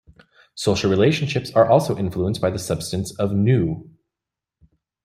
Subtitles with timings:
[0.55, 3.87] Social relationships are also influenced by the substance of Nu.